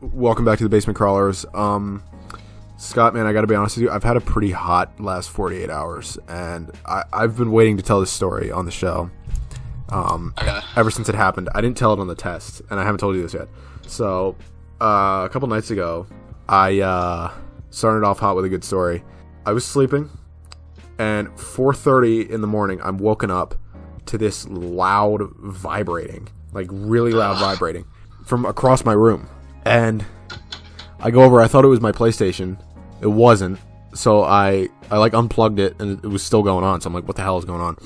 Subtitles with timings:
[0.00, 1.44] welcome back to the Basement Crawlers.
[1.54, 2.02] Um,
[2.76, 3.90] Scott, man, I got to be honest with you.
[3.90, 8.00] I've had a pretty hot last 48 hours, and I, I've been waiting to tell
[8.00, 9.10] this story on the show.
[9.88, 10.60] Um, Okay.
[10.76, 13.16] ever since it happened, I didn't tell it on the test, and I haven't told
[13.16, 13.48] you this yet.
[13.86, 14.36] So,
[14.80, 16.06] uh, a couple nights ago,
[16.48, 17.32] I uh,
[17.70, 19.02] started off hot with a good story.
[19.46, 20.10] I was sleeping,
[20.98, 23.54] and 4:30 in the morning, I'm woken up
[24.06, 27.86] to this loud vibrating, like really loud vibrating,
[28.24, 29.28] from across my room,
[29.64, 30.04] and
[31.00, 31.40] I go over.
[31.40, 32.58] I thought it was my PlayStation.
[33.00, 33.58] It wasn't.
[33.94, 36.80] So I I like unplugged it and it was still going on.
[36.80, 37.76] So I'm like, what the hell is going on?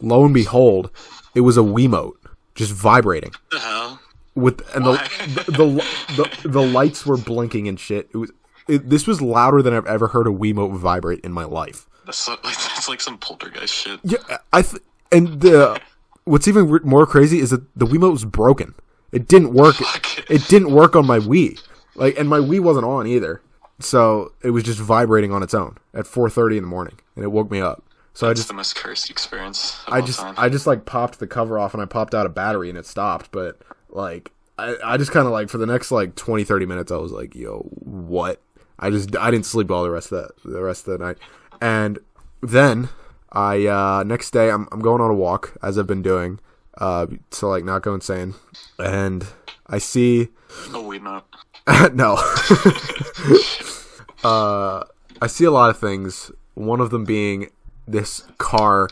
[0.00, 0.90] Lo and behold,
[1.34, 2.14] it was a Wiimote
[2.54, 4.00] just vibrating the hell?
[4.34, 4.92] with and the
[5.46, 8.08] the, the the the lights were blinking and shit.
[8.12, 8.30] It was
[8.68, 11.86] it, this was louder than I've ever heard a Wiimote vibrate in my life.
[12.06, 14.00] That's, like, that's like some poltergeist shit.
[14.02, 14.18] Yeah,
[14.52, 15.80] I th- and the
[16.24, 18.74] what's even re- more crazy is that the Wiimote was broken.
[19.12, 19.76] It didn't work.
[19.76, 20.30] Fuck.
[20.30, 21.60] It didn't work on my Wii.
[21.94, 23.42] Like, and my Wii wasn't on either.
[23.78, 27.28] So it was just vibrating on its own at 4:30 in the morning, and it
[27.32, 27.82] woke me up.
[28.14, 30.34] So I It's just, the most cursed experience I just, time.
[30.36, 32.86] I just like popped the cover off, and I popped out a battery, and it
[32.86, 33.30] stopped.
[33.32, 36.92] But like, I, I just kind of like for the next like 20, 30 minutes,
[36.92, 38.40] I was like, yo, what?
[38.78, 41.18] I just, I didn't sleep all the rest of the the rest of the night,
[41.60, 41.98] and
[42.42, 42.88] then
[43.32, 46.38] I uh next day I'm I'm going on a walk as I've been doing,
[46.78, 48.34] uh, to like not go insane,
[48.78, 49.26] and
[49.66, 50.28] I see
[50.72, 51.26] oh, wait, not.
[51.94, 52.14] no.
[54.24, 54.84] uh,
[55.20, 56.30] I see a lot of things.
[56.54, 57.50] One of them being
[57.86, 58.88] this car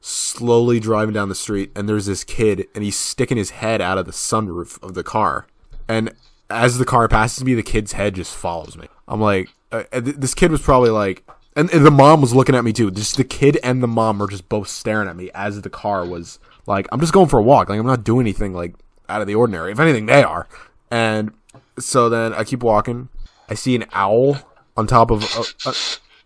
[0.00, 3.98] slowly driving down the street, and there's this kid, and he's sticking his head out
[3.98, 5.46] of the sunroof of the car.
[5.88, 6.12] And
[6.50, 8.88] as the car passes me, the kid's head just follows me.
[9.06, 11.24] I'm like, uh, th- this kid was probably like,
[11.56, 12.90] and, and the mom was looking at me too.
[12.90, 16.06] Just the kid and the mom were just both staring at me as the car
[16.06, 17.68] was like, I'm just going for a walk.
[17.68, 18.74] Like I'm not doing anything like
[19.08, 19.72] out of the ordinary.
[19.72, 20.46] If anything, they are.
[20.90, 21.32] And
[21.78, 23.08] so then I keep walking.
[23.48, 24.36] I see an owl
[24.76, 25.22] on top of.
[25.22, 25.74] A, a,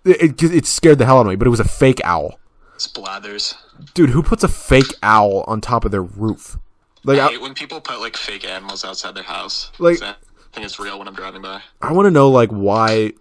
[0.05, 2.39] it, it, it scared the hell out of me, but it was a fake owl.
[2.77, 3.55] Splathers.
[3.95, 6.59] Dude, who puts a fake owl on top of their roof?
[7.05, 9.71] Like, I I, when people put like fake animals outside their house.
[9.79, 10.15] Like- I
[10.57, 11.63] think it's real when I'm driving by.
[11.81, 13.13] I want to know like why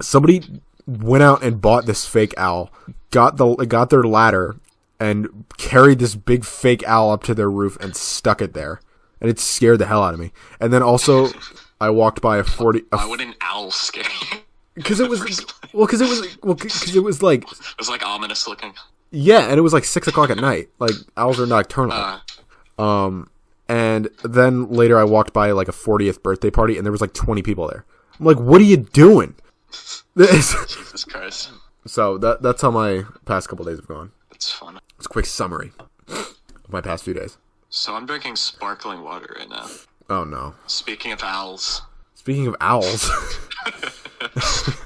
[0.00, 0.42] somebody
[0.86, 2.70] went out and bought this fake owl,
[3.10, 4.54] got the got their ladder,
[4.98, 8.80] and carried this big fake owl up to their roof and stuck it there,
[9.20, 10.32] and it scared the hell out of me.
[10.60, 11.28] And then also,
[11.80, 14.38] I walked by a forty Why would an owl scare you?
[14.74, 15.20] because it was
[15.72, 18.72] well because it was well because it was like it was like ominous looking.
[19.10, 20.68] yeah, and it was like six o'clock at night.
[20.78, 21.92] Like owls are nocturnal.
[21.96, 23.30] Uh, Um,
[23.68, 27.14] and then later I walked by like a 40th birthday party and there was like
[27.14, 27.84] 20 people there.
[28.20, 29.34] I'm like, what are you doing?
[30.14, 31.50] This- Jesus Christ.
[31.86, 34.12] so that that's how my past couple days have gone.
[34.30, 34.78] That's fun.
[34.96, 35.72] It's a quick summary
[36.08, 36.36] of
[36.68, 37.36] my past few days.
[37.68, 39.66] So I'm drinking sparkling water right now.
[40.08, 40.54] Oh no.
[40.66, 41.82] Speaking of owls.
[42.14, 43.08] Speaking of owls,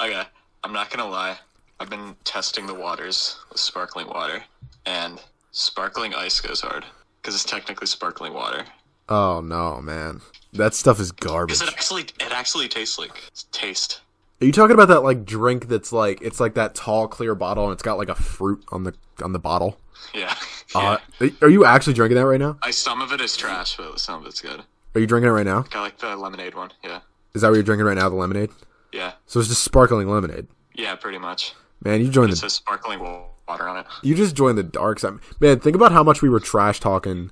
[0.00, 0.22] Okay,
[0.64, 1.38] I'm not gonna lie.
[1.80, 4.42] I've been testing the waters with sparkling water,
[4.86, 5.20] and
[5.52, 6.84] sparkling ice goes hard
[7.20, 8.64] because it's technically sparkling water.
[9.08, 10.20] oh no, man,
[10.52, 11.58] that stuff is garbage.
[11.58, 13.20] Because it actually, it actually tastes like
[13.52, 14.00] taste.
[14.42, 17.66] Are you talking about that like drink that's like it's like that tall clear bottle
[17.66, 18.92] and it's got like a fruit on the
[19.22, 19.78] on the bottle?
[20.14, 20.34] Yeah.
[20.74, 20.96] Uh,
[21.42, 22.56] are you actually drinking that right now?
[22.62, 24.62] I some of it is trash, but some of it's good.
[24.94, 25.66] Are you drinking it right now?
[25.74, 26.70] I like the lemonade one.
[26.82, 27.00] Yeah.
[27.34, 28.08] Is that what you're drinking right now?
[28.08, 28.48] The lemonade?
[28.90, 29.12] Yeah.
[29.26, 30.46] So it's just sparkling lemonade.
[30.74, 31.52] Yeah, pretty much.
[31.84, 33.86] Man, you joined It the says sparkling water on it.
[34.02, 35.18] You just joined the dark side.
[35.40, 37.30] Man, think about how much we were trash talking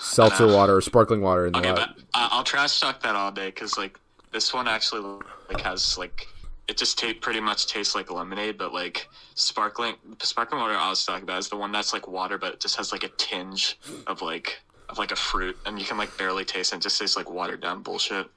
[0.00, 3.48] seltzer water or sparkling water in the Okay, but I'll trash talk that all day
[3.48, 4.00] because like
[4.32, 6.26] this one actually like has like
[6.70, 11.04] it just ta- pretty much tastes like lemonade, but like sparkling sparkling water I was
[11.04, 13.76] talking about is the one that's like water, but it just has like a tinge
[14.06, 16.76] of like of like a fruit, and you can like barely taste it.
[16.76, 18.28] It just tastes like watered down bullshit.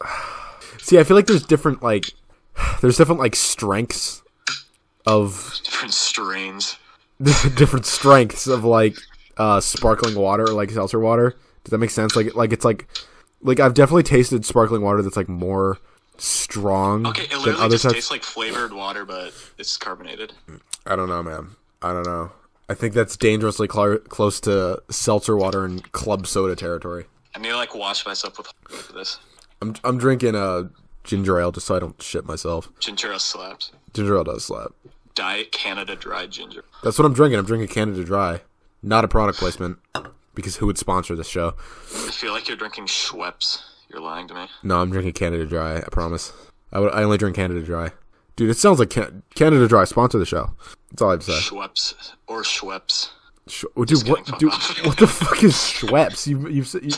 [0.78, 2.12] See, I feel like there's different like
[2.80, 4.22] there's different like strengths
[5.04, 6.78] of Different strains.
[7.56, 8.96] different strengths of like
[9.38, 11.36] uh sparkling water or like seltzer water.
[11.64, 12.14] Does that make sense?
[12.14, 12.86] Like like it's like
[13.42, 15.78] like I've definitely tasted sparkling water that's like more
[16.20, 17.94] strong Okay, it than literally other just types.
[17.94, 20.32] tastes like flavored water, but it's carbonated.
[20.86, 21.50] I don't know, man.
[21.82, 22.32] I don't know.
[22.68, 27.06] I think that's dangerously cl- close to seltzer water and club soda territory.
[27.34, 29.18] I need to like wash myself with with this.
[29.62, 30.64] I'm I'm drinking uh
[31.04, 32.70] ginger ale just so I don't shit myself.
[32.80, 33.72] Ginger ale slaps.
[33.94, 34.72] Ginger ale does slap.
[35.14, 36.64] Diet Canada Dry Ginger.
[36.84, 37.38] That's what I'm drinking.
[37.40, 38.40] I'm drinking Canada Dry.
[38.82, 39.78] Not a product placement
[40.34, 41.54] because who would sponsor this show?
[42.06, 43.60] I feel like you're drinking Schweppes.
[43.90, 44.46] You're lying to me.
[44.62, 45.78] No, I'm drinking Canada Dry.
[45.78, 46.32] I promise.
[46.72, 46.92] I would.
[46.92, 47.90] I only drink Canada Dry.
[48.36, 50.50] Dude, it sounds like Can- Canada Dry sponsor the show.
[50.90, 51.38] That's all I have to say.
[51.54, 53.10] Schweppes or Schweppes.
[53.48, 54.24] Sh- oh, dude, what?
[54.38, 54.52] Dude,
[54.84, 56.26] what the fuck is Schweppes?
[56.26, 56.90] You, you've, you,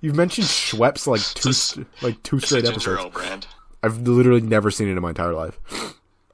[0.00, 3.14] You've mentioned Schweppes like two like two straight episodes.
[3.14, 3.46] brand.
[3.82, 5.58] I've literally never seen it in my entire life.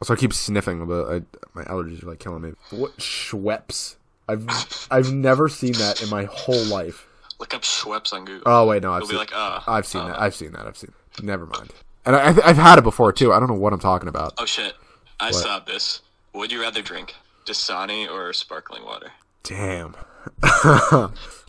[0.00, 1.22] Also, I keep sniffing, but I,
[1.54, 2.52] my allergies are like killing me.
[2.70, 3.96] What Schweppes?
[4.28, 7.06] I've I've never seen that in my whole life.
[7.42, 8.44] Look up Schweppes on Google.
[8.46, 9.18] Oh wait, no, I've You'll seen.
[9.18, 10.20] like, uh, I've seen uh, that.
[10.20, 10.64] I've seen that.
[10.64, 10.92] I've seen.
[11.24, 11.70] Never mind.
[12.06, 13.32] And I, I've- I've had it before too.
[13.32, 14.34] I don't know what I'm talking about.
[14.38, 14.74] Oh shit!
[15.18, 16.02] I saw this.
[16.34, 19.08] Would you rather drink Dasani or sparkling water?
[19.42, 19.96] Damn.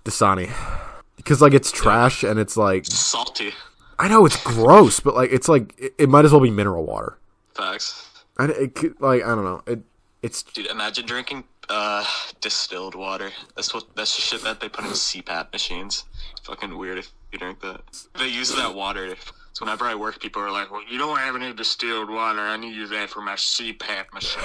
[0.04, 0.50] Dasani.
[1.16, 3.52] Because like it's trash and it's like Salty.
[4.00, 6.86] I know it's gross, but like it's like it, it might as well be mineral
[6.86, 7.20] water.
[7.54, 8.10] Facts.
[8.40, 9.62] And it could- like I don't know.
[9.68, 9.82] It
[10.24, 12.06] it's Dude, imagine drinking uh
[12.42, 13.32] distilled water.
[13.56, 16.06] That's what that's the shit that they put in CPAP machines.
[16.44, 17.82] Fucking weird if you drink that.
[18.18, 19.16] They use that water.
[19.54, 22.40] So whenever I work, people are like, "Well, you don't have any distilled water.
[22.42, 24.42] I need to use that for my CPAP machine."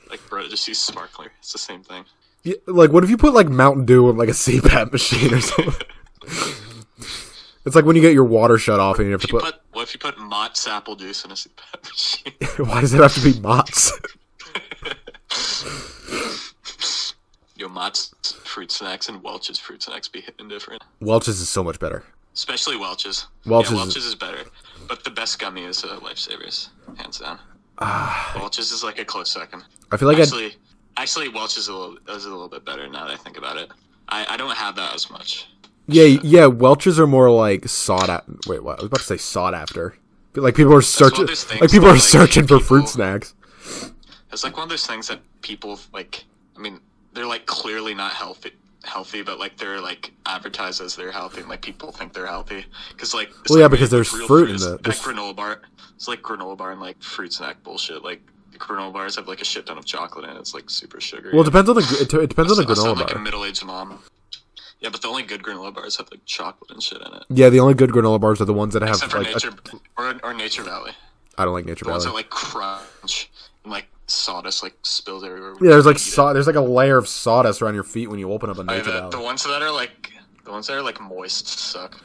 [0.10, 1.32] like, bro, just use sparkler.
[1.40, 2.04] It's the same thing.
[2.42, 5.40] Yeah, like what if you put like Mountain Dew in like a CPAP machine or
[5.40, 5.86] something?
[7.66, 9.44] it's like when you get your water shut off and you have to you put.
[9.44, 12.32] put what if you put Mott's apple juice in a CPAP machine?
[12.66, 13.92] Why does it have to be Mott's?
[17.56, 18.12] Yo, Mott's
[18.44, 20.82] fruit snacks and Welch's fruit snacks be hitting different.
[21.00, 22.04] Welch's is so much better.
[22.34, 23.26] Especially Welch's.
[23.44, 24.44] Welch's yeah, is- Welch's is better.
[24.88, 27.38] But the best gummy is uh, Lifesavers, hands down.
[27.78, 28.32] Ah.
[28.36, 29.64] Welch's is like a close second.
[29.92, 30.54] I feel like Actually,
[30.96, 33.56] actually, Welch's is a little is a little bit better now that I think about
[33.58, 33.70] it.
[34.08, 35.48] I, I don't have that as much.
[35.86, 38.24] yeah yeah Welch's are more like sought out.
[38.46, 38.78] Wait, what?
[38.78, 39.96] I was about to say sought after.
[40.34, 41.26] Like people are searching,
[41.60, 43.34] like people are like, searching for fruit snacks.
[44.32, 46.24] It's like one of those things that people like.
[46.56, 46.80] I mean,
[47.12, 48.52] they're like clearly not healthy,
[48.84, 52.64] healthy, but like they're like advertised as they're healthy, and like people think they're healthy
[52.90, 53.30] because like.
[53.48, 55.60] Well, yeah, because there's real fruit in the- Like granola bar.
[55.96, 58.02] It's like granola bar and like fruit snack bullshit.
[58.04, 58.22] Like
[58.58, 60.38] granola bars have like a shit ton of chocolate in it.
[60.38, 61.32] It's like super sugary.
[61.32, 63.22] Well, it depends on the it, it depends on the sound granola like a bar.
[63.22, 64.02] middle-aged mom.
[64.80, 67.24] Yeah, but the only good granola bars have like chocolate and shit in it.
[67.28, 69.28] Yeah, the only good granola bars are the ones that have Except for like.
[69.28, 69.52] a- Nature
[69.98, 70.92] or, or Nature Valley.
[71.36, 72.22] I don't like Nature The ones Valley.
[72.22, 73.30] that like crunch
[73.64, 75.54] and like sawdust like spills everywhere.
[75.60, 76.00] Yeah, there's like it.
[76.00, 78.60] saw, there's like a layer of sawdust around your feet when you open up a
[78.60, 79.10] Oh, yeah, Nature the, Valley.
[79.10, 80.12] the ones that are like
[80.44, 82.00] the ones that are like moist suck.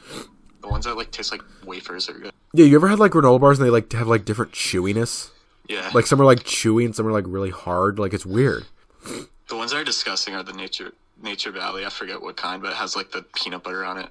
[0.61, 2.31] The ones that like taste like wafers are good.
[2.53, 5.29] Yeah, you ever had like granola bars and they like have like different chewiness?
[5.67, 7.97] Yeah, Like some are like chewy and some are like really hard.
[7.97, 8.65] Like it's weird.
[9.03, 10.91] the ones that are disgusting are the Nature
[11.21, 11.85] Nature Valley.
[11.85, 14.07] I forget what kind, but it has like the peanut butter on it.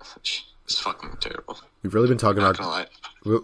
[0.66, 1.58] It's fucking terrible.
[1.82, 2.58] We've really been talking Not about.
[2.58, 2.86] gonna lie.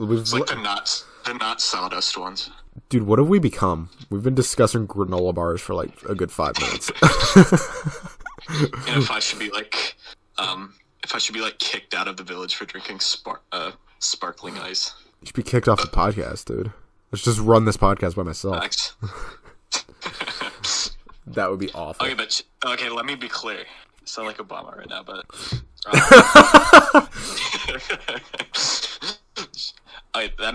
[0.01, 2.51] we- We've, It's like the nuts, the not sawdust ones.
[2.89, 3.91] Dude, what have we become?
[4.11, 6.91] We've been discussing granola bars for like a good five minutes.
[8.49, 9.95] And if I should be like,
[10.39, 10.75] um,
[11.05, 14.59] if I should be like kicked out of the village for drinking spark, uh, sparkling
[14.59, 14.93] ice.
[15.21, 16.73] you should be kicked off the podcast, dude.
[17.13, 18.97] Let's just run this podcast by myself.
[21.27, 22.05] That would be awful.
[22.07, 23.61] Okay, but okay, let me be clear.
[23.61, 25.25] I sound like Obama right now, but.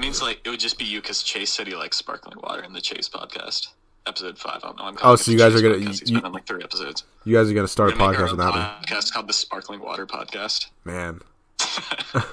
[0.06, 2.74] Means like it would just be you because Chase said he likes sparkling water in
[2.74, 3.69] the Chase podcast,
[4.06, 4.57] episode five.
[4.63, 4.84] I don't know.
[4.86, 5.92] I'm Oh, so you guys Chase are gonna-.
[6.06, 7.04] You- on like three episodes.
[7.24, 10.06] You guys are gonna start a podcast on that one, podcast called the Sparkling Water
[10.06, 10.68] Podcast.
[10.84, 11.22] man.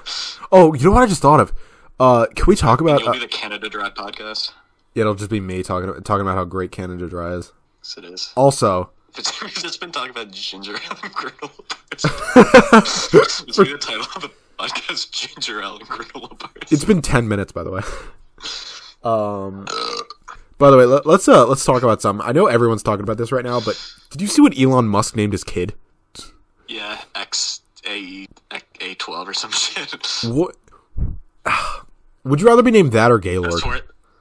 [0.54, 1.50] Oh, you know what I just thought of?
[1.98, 3.02] Uh, can we talk about?
[3.02, 4.52] Uh, the Canada Dry podcast.
[4.94, 7.52] yeah, it'll just be me talking talking about how great Canada Dry is.
[7.80, 8.32] Yes, it is.
[8.36, 12.02] Also, We've just been talking about ginger ale and bars.
[13.12, 14.30] this will the title of the
[14.62, 16.70] podcast: Ginger ale and granola bars.
[16.70, 17.82] It's been ten minutes, by the way.
[19.04, 19.66] Um,
[20.58, 22.24] by the way, let, let's uh let's talk about something.
[22.24, 23.76] I know everyone's talking about this right now, but
[24.10, 25.74] did you see what Elon Musk named his kid?
[26.68, 28.28] Yeah, X A
[28.80, 29.92] A twelve or some shit.
[30.24, 30.54] What?
[32.24, 33.60] Would you rather be named that or Gaylord?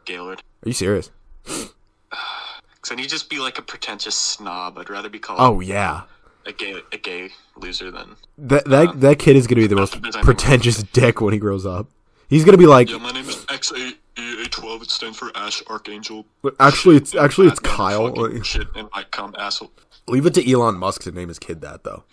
[0.06, 0.42] Gaylord.
[0.66, 1.12] Are you serious?
[1.46, 4.80] Cause then you just be like a pretentious snob.
[4.80, 6.06] I'd rather be called Oh yeah,
[6.46, 8.16] a gay a gay loser then.
[8.38, 11.66] that that uh, that kid is gonna be the most pretentious dick when he grows
[11.66, 11.88] up.
[12.30, 12.98] He's gonna be like, yeah.
[12.98, 14.82] My name is X A A twelve.
[14.82, 16.26] It stands for Ash Archangel.
[16.60, 18.14] actually, it's actually it's Kyle.
[18.44, 19.72] Shit and I come asshole.
[20.08, 22.04] Leave it to Elon Musk to name his kid that though.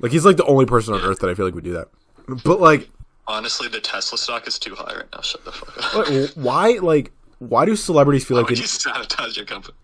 [0.00, 1.88] Like he's like the only person on earth that I feel like would do that.
[2.44, 2.88] But like,
[3.26, 5.20] Honestly, the Tesla stock is too high right now.
[5.20, 6.36] Shut the fuck up.
[6.36, 9.76] why like why do celebrities feel Why like they, you sabotage your company?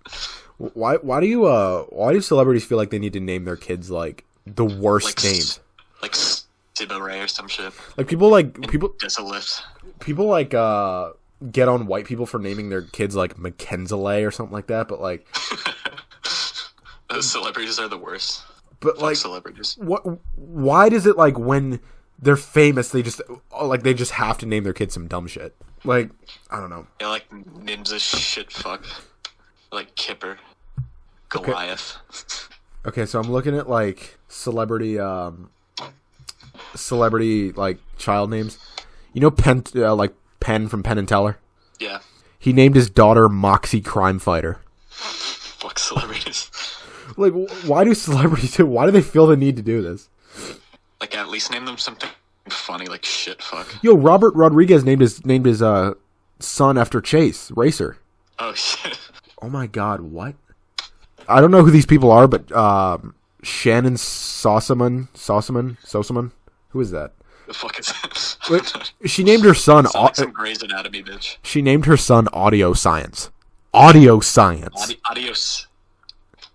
[0.75, 3.57] Why why do you uh why do celebrities feel like they need to name their
[3.57, 5.61] kids like the worst Like names?
[6.03, 7.73] like Siba Ray or some shit.
[7.97, 9.63] Like people like people lift.
[10.01, 11.13] people like uh
[11.51, 15.01] get on white people for naming their kids like Mackenzale or something like that, but
[15.01, 15.27] like
[17.09, 18.43] Those celebrities are the worst.
[18.81, 19.77] but Fuck like celebrities.
[19.79, 20.03] what
[20.37, 21.81] why does it like when
[22.23, 23.21] they're famous they just
[23.63, 25.57] like they just have to name their kid some dumb shit?
[25.85, 26.11] Like
[26.51, 26.87] I don't know.
[27.01, 28.85] Yeah, like ninja shit fuck.
[29.73, 30.39] Like Kipper.
[31.31, 31.97] Goliath.
[32.87, 35.51] Okay, so I'm looking at like celebrity um
[36.75, 38.59] celebrity like child names?
[39.13, 41.39] You know Penn, uh, like Penn from Penn and Teller.
[41.79, 42.01] Yeah.
[42.39, 44.59] He named his daughter Moxie Crime Fighter.
[44.89, 46.51] Fuck celebrities.
[47.17, 47.33] Like,
[47.67, 48.67] why do celebrities do?
[48.67, 50.09] Why do they feel the need to do this?
[51.01, 52.11] like at least name them something
[52.49, 53.83] funny like shit fuck.
[53.83, 55.95] Yo, Robert Rodriguez named his named his uh
[56.39, 57.97] son after Chase Racer.
[58.39, 58.99] Oh shit.
[59.43, 60.35] Oh my god, what?
[61.29, 66.33] I don't know who these people are, but um, Shannyn Sossamon, Sossamon, Sossamon,
[66.71, 67.13] who is that?
[67.47, 68.93] The fuck is that?
[69.07, 69.87] She named her son.
[69.87, 71.37] Sound like some Grey's Anatomy bitch.
[71.43, 73.31] she named her son Audio Science.
[73.75, 74.83] Audio Science.
[74.83, 75.67] Adi- adios.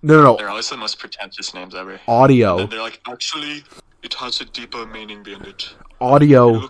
[0.01, 1.99] No, no, They're always the most pretentious names ever.
[2.07, 3.63] Audio, And they're like, actually,
[4.03, 5.73] it has a deeper meaning behind it.
[5.99, 6.69] audio,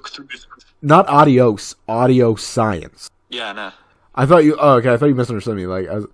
[0.82, 1.76] not adios.
[1.88, 3.10] Audio Science.
[3.30, 3.72] Yeah, no.
[4.14, 4.56] I thought you.
[4.60, 4.94] Oh, okay.
[4.94, 5.66] I thought you misunderstood me.
[5.66, 6.06] Like, I was,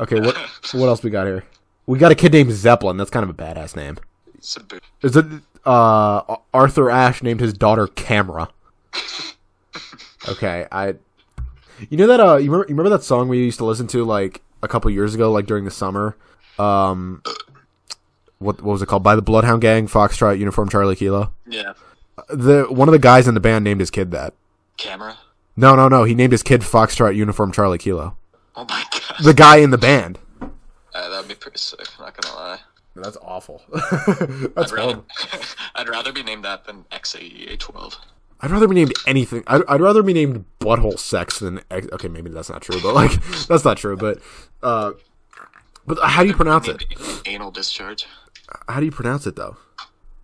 [0.00, 0.20] okay.
[0.20, 0.36] What?
[0.72, 1.44] what else we got here?
[1.86, 2.96] We got a kid named Zeppelin.
[2.96, 3.98] That's kind of a badass name.
[4.36, 4.62] It's a.
[5.02, 5.26] Is it
[5.64, 8.48] uh Arthur Ashe named his daughter Camera?
[10.28, 10.94] Okay, I
[11.88, 14.04] You know that uh you remember you remember that song we used to listen to
[14.04, 16.16] like a couple years ago like during the summer?
[16.58, 17.22] Um
[18.38, 19.02] what what was it called?
[19.02, 21.32] By the Bloodhound Gang, Foxtrot Uniform Charlie Kilo.
[21.46, 21.74] Yeah.
[22.28, 24.34] The one of the guys in the band named his kid that.
[24.76, 25.18] Camera.
[25.56, 28.16] No, no, no, he named his kid Foxtrot Uniform Charlie Kilo.
[28.56, 29.24] Oh my god.
[29.24, 30.18] The guy in the band.
[30.92, 31.86] Uh, that'd be pretty sick.
[31.98, 32.58] Not gonna lie.
[32.96, 33.62] That's awful.
[34.56, 35.00] I'd rather.
[35.74, 37.94] I'd rather be named that than XAEA12.
[38.40, 39.44] I'd rather be named anything.
[39.46, 42.08] I'd, I'd rather be named butthole sex than ex- okay.
[42.08, 43.12] Maybe that's not true, but like
[43.48, 43.96] that's not true.
[43.96, 44.18] But
[44.62, 44.92] uh,
[45.86, 46.84] but how do you pronounce it?
[47.26, 48.06] Anal discharge.
[48.68, 49.56] How do you pronounce it though?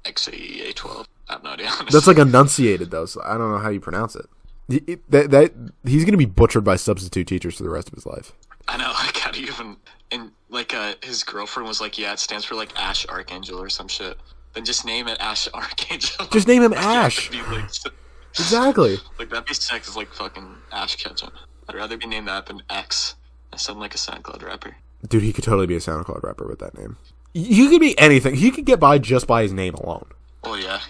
[0.04, 1.06] XAEA12.
[1.28, 1.66] I have no idea.
[1.66, 1.88] honestly.
[1.92, 4.26] That's like enunciated though, so I don't know how you pronounce it.
[4.68, 5.52] It- That, that
[5.85, 8.32] he's gonna be butchered by substitute teachers for the rest of his life.
[8.68, 8.90] I know.
[8.92, 9.76] Like, how do you even?
[10.11, 13.68] And like, uh, his girlfriend was like, "Yeah, it stands for like Ash Archangel or
[13.68, 14.18] some shit."
[14.54, 16.26] Then just name it Ash Archangel.
[16.32, 17.30] Just name him Ash.
[17.30, 17.66] like,
[18.35, 18.96] Exactly.
[19.18, 21.30] like that'd be sick as like fucking Ash Ketchum.
[21.68, 23.14] I'd rather be named that than X.
[23.52, 24.76] I sound like a SoundCloud rapper.
[25.08, 26.96] Dude, he could totally be a SoundCloud rapper with that name.
[27.32, 28.35] He could be anything.
[28.35, 30.06] He could get by just by his name alone.
[30.44, 30.80] Well, yeah.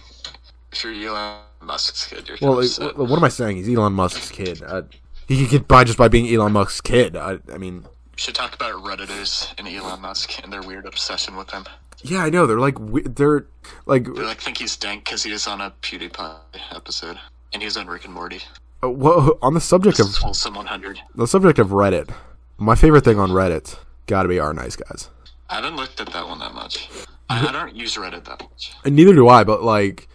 [0.73, 2.57] If you're Elon Musk's kid, you're Well,
[2.97, 3.57] what am I saying?
[3.59, 4.63] He's Elon Musk's kid.
[4.63, 4.83] Uh,
[5.29, 7.17] he could get by just by being Elon Musk's kid.
[7.17, 11.37] I, I mean, We should talk about Redditors and Elon Musk and their weird obsession
[11.37, 11.65] with him.
[12.03, 12.47] yeah, I know.
[12.47, 12.77] They're like,
[13.17, 13.47] they're
[13.87, 16.37] like, They like think he's dank because he was on a PewDiePie
[16.71, 17.19] episode,
[17.53, 18.41] and he was on Rick and Morty.
[18.85, 21.01] uh, wha- on the subject This of wholesome 100.
[21.15, 22.15] the subject of Reddit.
[22.59, 25.11] My favorite thing on Reddit got to be our nice guys.
[25.51, 26.89] I haven't looked at that one that much.
[27.29, 28.73] I, I don't use Reddit that much.
[28.85, 29.43] And neither do I.
[29.45, 30.09] But like,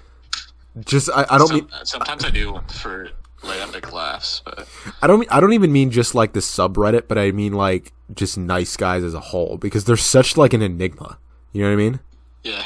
[0.85, 3.09] just I, I don't Some, mean uh, sometimes I do for
[3.43, 4.67] like epic laughs, but
[5.01, 7.91] I don't mean, I don't even mean just like the subreddit, but I mean like
[8.13, 11.17] just nice guys as a whole because they're such like an enigma.
[11.53, 11.99] You know what I mean?
[12.43, 12.63] yeah,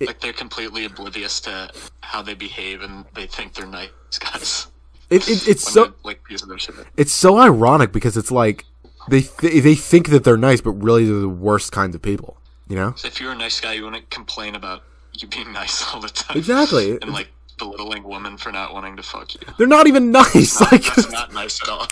[0.00, 1.70] It- like they're completely oblivious to
[2.00, 4.66] how they behave, and they think they're nice guys.
[5.10, 6.74] It, it it's so like piece of their shit.
[6.96, 8.64] it's so ironic because it's like
[9.08, 12.38] they th- they think that they're nice, but really they're the worst kinds of people.
[12.68, 12.94] You know?
[13.04, 14.82] If you're a nice guy, you wouldn't complain about
[15.12, 16.38] you being nice all the time.
[16.38, 16.92] Exactly.
[17.02, 19.40] And like belittling women for not wanting to fuck you.
[19.58, 20.60] They're not even nice.
[20.72, 21.86] Like That's not nice at all.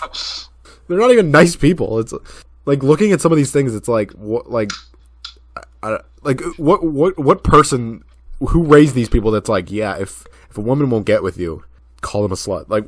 [0.87, 1.99] they're not even nice people.
[1.99, 2.13] It's
[2.65, 3.75] like looking at some of these things.
[3.75, 4.71] It's like what like
[5.81, 8.03] I, like what what what person
[8.39, 11.63] who raised these people that's like yeah if if a woman won't get with you
[12.01, 12.85] call them a slut like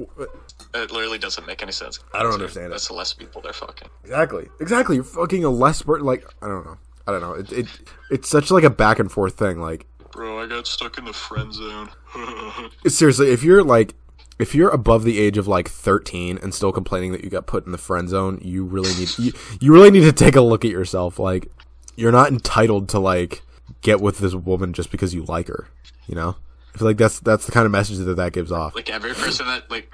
[0.74, 2.00] It literally doesn't make any sense.
[2.14, 2.70] I don't understand it.
[2.72, 3.88] That's the less people they're fucking.
[4.04, 6.78] exactly exactly you're fucking a less like I don't know
[7.08, 7.68] I don't know it, it
[8.12, 11.14] it's such like a back and forth thing like Bro, I got stuck in the
[11.14, 11.90] friend zone.
[12.88, 13.94] seriously if you're like
[14.40, 17.66] if you're above the age of like 13 and still complaining that you got put
[17.66, 20.64] in the friend zone you really need you, you really need to take a look
[20.66, 21.52] at yourself like
[21.96, 23.44] you're not entitled to like
[23.82, 25.68] get with this woman just because you like her
[26.08, 26.36] you know
[26.74, 29.14] i feel like that's that's the kind of message that that gives off like every
[29.14, 29.94] person that like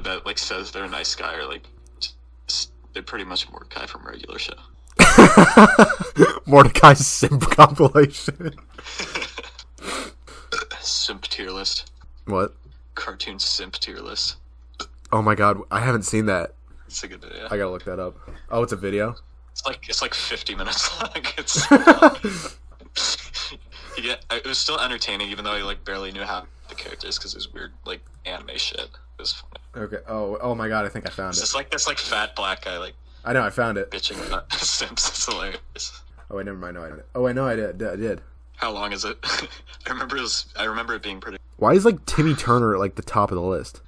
[0.00, 1.66] that like says they're a nice guy or like
[2.92, 4.54] they're pretty much Mordecai from regular show.
[6.46, 8.54] mordecai's simp compilation
[10.80, 11.90] Simp tier list.
[12.26, 12.54] what
[12.94, 14.36] Cartoon simp tier list.
[15.12, 16.54] oh my god i haven't seen that
[16.86, 17.46] It's a good video.
[17.46, 18.16] i gotta look that up
[18.50, 19.14] oh it's a video
[19.52, 21.10] It's like it's like 50 minutes long.
[21.38, 21.66] It's
[24.02, 27.34] yeah, it was still entertaining, even though I like barely knew how the characters because
[27.34, 28.80] it was weird like anime shit.
[28.80, 29.84] It was funny.
[29.86, 31.98] okay oh oh my god i think i found It's it just like this like
[31.98, 35.24] fat black guy like i know i found it bitching about Sims.
[35.26, 36.02] Hilarious.
[36.30, 38.20] oh wait never mind no i didn't oh wait no i did i did
[38.56, 39.18] How long is it?
[39.86, 40.46] I remember it was.
[40.56, 41.38] I remember it being pretty.
[41.56, 43.80] why is like timmy turner at like the top of the list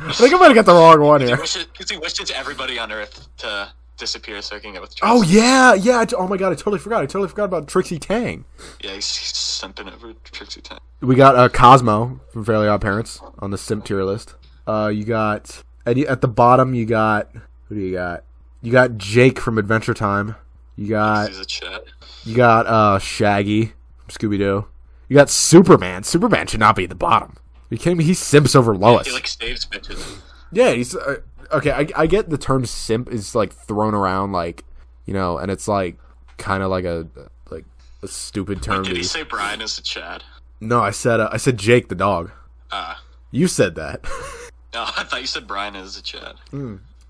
[0.00, 1.36] I think I might have got the wrong one he here.
[1.36, 4.94] wishes, 'cause he wishes everybody on Earth to disappear so I can get with.
[5.02, 5.98] Oh yeah, yeah.
[5.98, 7.02] I t- oh my god, I totally forgot.
[7.02, 8.44] I totally forgot about Trixie Tang.
[8.80, 10.78] yeah, he's, he's simping over Trixie Tang.
[11.00, 14.34] We got uh, Cosmo from Fairly Odd Parents on the simp tier list.
[14.68, 16.74] Uh, you got at, the- at the bottom.
[16.74, 17.30] You got
[17.68, 18.24] who do you got?
[18.62, 20.34] You got Jake from Adventure Time.
[20.76, 21.84] You got He's a chat.
[22.24, 23.66] you got uh Shaggy
[23.98, 24.66] from Scooby Doo.
[25.08, 26.02] You got Superman.
[26.04, 27.30] Superman should not be at the bottom.
[27.36, 28.04] Are you kidding me?
[28.04, 29.06] He simps over Lois.
[29.06, 30.18] He like saves bitches.
[30.52, 31.16] Yeah, he's uh,
[31.52, 31.70] okay.
[31.72, 34.64] I, I get the term simp is like thrown around like
[35.06, 35.96] you know, and it's like
[36.38, 37.06] kind of like a
[37.50, 37.64] like
[38.02, 38.82] a stupid term.
[38.84, 39.10] Did to he use.
[39.10, 40.24] say Brian is a Chad?
[40.60, 42.30] No, I said uh, I said Jake the dog.
[42.72, 43.02] Ah.
[43.30, 44.04] You said that.
[44.78, 46.36] no, I thought you said Brian is a Chad.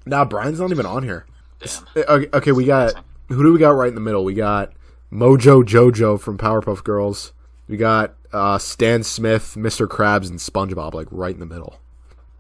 [0.07, 1.27] nah, Brian's not even on here.
[1.61, 1.85] Damn.
[1.97, 2.95] Uh, Okay, okay, we got
[3.29, 4.25] who do we got right in the middle?
[4.25, 4.73] We got
[5.13, 7.33] Mojo Jojo from Powerpuff Girls.
[7.69, 9.87] We got uh, Stan Smith, Mr.
[9.87, 11.79] Krabs, and SpongeBob like right in the middle.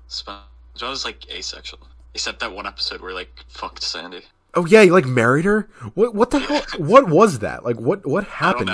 [0.08, 0.40] SpongeBob
[0.80, 1.80] was like asexual,
[2.14, 4.22] except that one episode where like fucked Sandy.
[4.54, 5.68] Oh yeah, he like married her.
[5.94, 6.62] What what the hell?
[6.78, 7.64] What was that?
[7.64, 8.70] Like what what happened?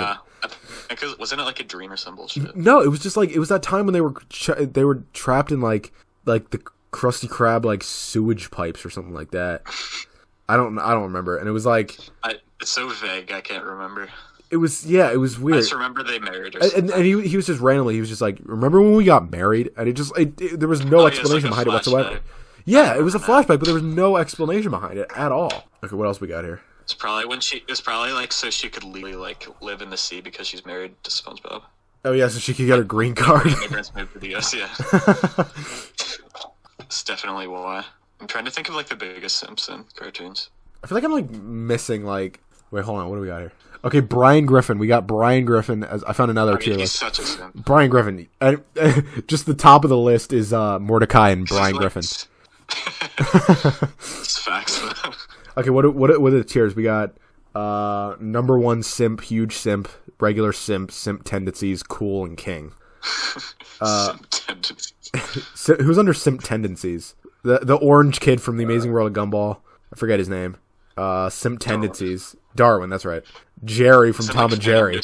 [0.87, 2.55] Because wasn't it like a dream or some bullshit?
[2.55, 5.03] No, it was just like it was that time when they were tra- they were
[5.13, 5.91] trapped in like
[6.25, 6.59] like the
[6.91, 9.63] Krusty Krab like sewage pipes or something like that.
[10.47, 13.63] I don't I don't remember, and it was like I, it's so vague, I can't
[13.63, 14.07] remember.
[14.51, 15.57] it was yeah, it was weird.
[15.57, 16.79] I just remember they married or And, something.
[16.91, 19.31] and, and he, he was just randomly he was just like remember when we got
[19.31, 21.71] married and it just it, it- there was no Oh, explanation like a behind it
[21.71, 22.19] whatsoever
[22.65, 25.95] yeah it was a flashback but there was no explanation behind it at all okay
[25.95, 27.63] what else we got here It's probably when she.
[27.67, 30.93] It's probably like so she could legally like live in the sea because she's married
[31.03, 31.63] to SpongeBob.
[32.05, 34.53] Oh yeah so she could get her green card Immigrants moved to the US.
[34.53, 34.69] Yeah,
[36.79, 37.83] it's definitely why.
[38.21, 40.49] I'm trying to think of like the biggest Simpson cartoons.
[40.83, 42.39] I feel like I'm like missing like
[42.71, 43.51] wait hold on what do we got here
[43.83, 47.01] okay Brian Griffin we got Brian Griffin as I found another I tier mean, he's
[47.01, 47.55] list such a simp.
[47.55, 48.63] Brian Griffin and,
[49.27, 52.03] just the top of the list is uh Mordecai and Brian Griffin
[53.17, 54.81] it's facts.
[55.57, 56.75] Okay, what what what are the tiers?
[56.75, 57.13] We got
[57.55, 59.87] uh number one simp, huge simp,
[60.19, 62.73] regular simp, simp tendencies, cool, and king.
[65.53, 67.15] Simp who's under simp tendencies?
[67.43, 69.57] The the orange kid from the Amazing World of Gumball.
[69.93, 70.57] I forget his name.
[70.97, 72.35] Uh, simp tendencies.
[72.55, 73.23] Darwin, that's right.
[73.63, 74.99] Jerry from Tom and Jerry.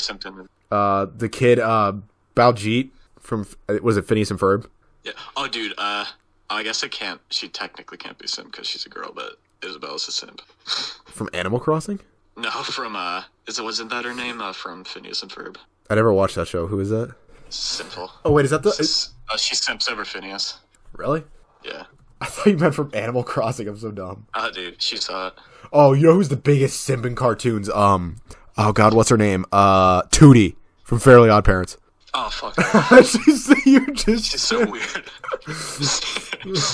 [0.72, 1.94] Uh, the kid uh
[2.36, 4.68] Baljeet from uh, was it Phineas and Ferb?
[5.04, 5.14] Yeah.
[5.36, 5.74] Oh, dude.
[5.78, 6.06] Uh,
[6.50, 7.22] I guess I can't.
[7.30, 10.42] She technically can't be simp because she's a girl, but Isabel's a simp.
[11.06, 12.00] From Animal Crossing?
[12.42, 14.42] No, from uh, is it wasn't that her name?
[14.42, 15.58] Uh, from Phineas and Ferb.
[15.90, 16.66] I never watched that show.
[16.68, 17.14] Who is that?
[17.50, 18.12] Simple.
[18.26, 18.70] Oh wait, is that the?
[18.70, 20.58] Is, Is- uh, she simps over Phineas.
[20.94, 21.24] really?
[21.64, 21.84] Yeah.
[22.22, 23.68] I thought you meant from Animal Crossing.
[23.68, 24.26] I'm so dumb.
[24.34, 25.34] Uh, dude, she saw it.
[25.72, 27.70] Oh, you know who's the biggest simp in cartoons?
[27.70, 28.18] Um,
[28.58, 29.46] oh god, what's her name?
[29.52, 31.78] Uh, Tootie from Fairly Odd Parents.
[32.14, 32.56] Oh fuck.
[33.06, 35.10] She's you just She's so weird.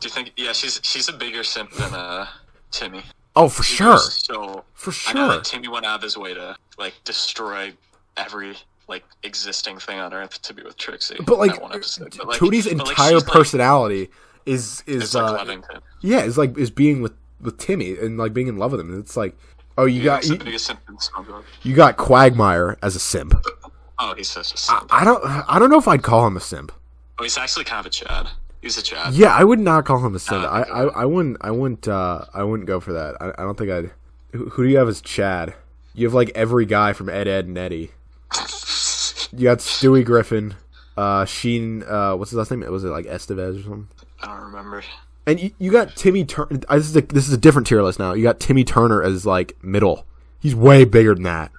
[0.00, 0.32] Do you think?
[0.36, 2.26] Yeah, she's she's a bigger simp than uh
[2.70, 3.02] Timmy.
[3.36, 5.36] Oh, for He sure, So for I know sure.
[5.36, 7.72] that Timmy went out of his way to like destroy
[8.16, 8.56] every
[8.88, 11.16] like existing thing on Earth to be with Trixie.
[11.24, 12.16] But like, one episode.
[12.16, 14.10] But, like- Tootie's like, entire like- personality
[14.46, 15.80] is is is like uh, loving him.
[16.00, 18.98] yeah, is like is being with with Timmy and like being in love with him.
[18.98, 19.36] It's like,
[19.78, 20.96] oh, you got you, the simp in
[21.62, 23.34] you got Quagmire as a simp.
[23.98, 24.88] Oh, he's such a simp.
[24.92, 26.72] I don't I don't know if I'd call him a simp.
[27.18, 28.28] oh, he's actually kind of a Chad.
[28.60, 29.14] He's a Chad.
[29.14, 30.34] Yeah, I would not call him a.
[30.34, 33.16] Uh, I, I, I wouldn't I wouldn't uh I wouldn't go for that.
[33.20, 33.90] I, I don't think I'd.
[34.32, 35.54] Who, who do you have as Chad?
[35.94, 37.90] You have like every guy from Ed Edd and Eddy.
[39.32, 40.56] You got Stewie Griffin,
[40.96, 41.84] uh Sheen.
[41.84, 42.68] Uh, what's his last name?
[42.68, 43.88] Was it like Estevez or something?
[44.20, 44.82] I don't remember.
[45.24, 46.58] And you, you got Timmy Turner.
[46.68, 48.12] This is a, this is a different tier list now.
[48.12, 50.04] You got Timmy Turner as like middle.
[50.40, 51.52] He's way bigger than that.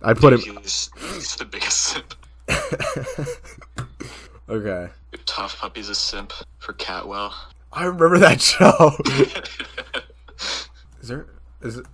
[0.00, 0.40] I put him.
[0.40, 2.00] He's, he's the biggest
[4.48, 5.58] Okay, T.U.F.F.
[5.58, 7.32] Puppy's a simp for Catwell.
[7.72, 8.92] I remember that show.
[11.00, 11.26] is there?
[11.62, 11.86] Is it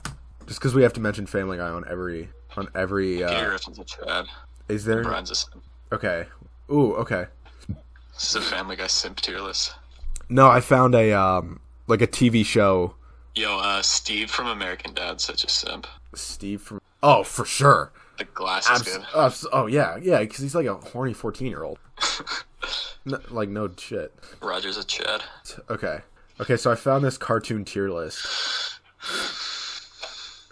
[0.47, 3.17] just because we have to mention Family Guy on every on every?
[3.19, 4.27] Peter Uh, Griffin's a Chad.
[4.69, 5.03] is there?
[5.03, 5.63] Brian's a simp.
[5.93, 6.27] Okay.
[6.71, 7.27] Ooh, okay.
[8.15, 9.75] This is a Family Guy simp tier list.
[10.29, 12.95] No, I found a um like a TV show.
[13.37, 15.87] Yo, uh, Steve from American Dad, such a simp.
[16.15, 16.81] Steve from.
[17.03, 17.93] Oh, for sure.
[18.21, 19.07] The glass is Abs- good.
[19.17, 21.79] abs- oh yeah, yeah, because he's like a horny fourteen year old.
[23.07, 24.15] no, like no shit.
[24.43, 25.23] Roger's a Chad.
[25.71, 26.01] Okay.
[26.39, 28.79] Okay, so I found this cartoon tier list.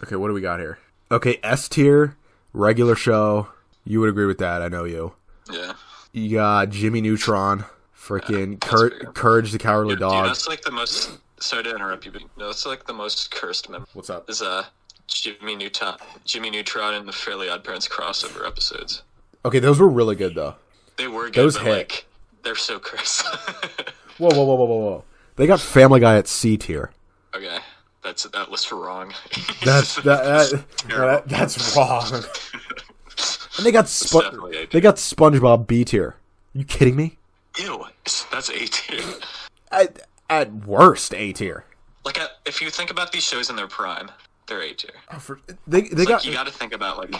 [0.03, 0.79] Okay, what do we got here?
[1.11, 2.17] Okay, S tier,
[2.53, 3.49] regular show.
[3.85, 5.13] You would agree with that, I know you.
[5.51, 5.73] Yeah.
[6.11, 9.11] You got Jimmy Neutron, freaking Cour- fair.
[9.13, 10.25] Courage the Cowardly Dude, Dog.
[10.27, 11.11] that's like the most.
[11.39, 13.85] Sorry to interrupt you, but no, it's like the most cursed mem.
[13.93, 14.27] What's up?
[14.29, 14.65] Is uh
[15.09, 19.03] Jimmy Neutron, Jimmy Neutron, and the Fairly Odd Parents crossover episodes.
[19.45, 20.55] Okay, those were really good though.
[20.97, 21.69] They were good, Those hit.
[21.71, 22.05] like
[22.43, 23.25] they're so cursed.
[24.17, 25.03] Whoa, whoa, whoa, whoa, whoa, whoa.
[25.37, 26.91] They got Family Guy at C tier.
[27.35, 27.59] okay.
[28.01, 29.13] That's that was wrong.
[29.63, 32.23] That's that, that, that that's wrong.
[33.57, 36.15] And they got spo- they got SpongeBob B tier.
[36.53, 37.17] you kidding me?
[37.57, 37.83] Ew,
[38.31, 39.03] that's A tier.
[39.69, 41.65] At, at worst, A tier.
[42.05, 44.09] Like, if you think about these shows in their prime,
[44.49, 44.91] they're A tier.
[45.11, 47.15] Oh, they they Like, got you got to think about like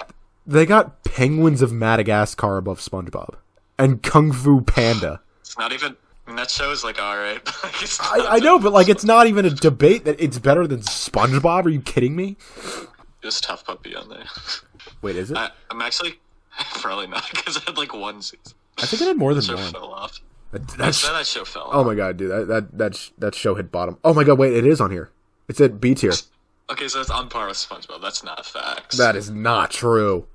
[0.46, 3.36] they got Penguins of Madagascar above SpongeBob
[3.78, 5.22] and Kung Fu Panda.
[5.42, 5.96] it's not even.
[6.26, 7.44] I mean, that show is like all right.
[7.64, 10.82] like, I, I know, but like it's not even a debate that it's better than
[10.82, 11.66] SpongeBob.
[11.66, 12.36] Are you kidding me?
[13.24, 13.66] Just T.U.F.F.
[13.66, 14.26] Puppy on there.
[15.02, 15.38] Wait, is it?
[15.38, 16.20] I, I, I'm actually
[16.76, 18.54] probably not because I had like one season.
[18.78, 19.72] I think it had more than Show one.
[19.72, 20.20] fell off.
[20.52, 21.86] That- I That's, that show fell oh off.
[21.86, 23.98] my god, dude, that that that sh- that show hit bottom.
[24.04, 25.10] Oh my god, wait, it is on here.
[25.48, 26.12] It's at B tier.
[26.72, 28.02] Okay, so it's on par with SpongeBob.
[28.02, 28.98] That's not facts.
[28.98, 30.28] That is not true.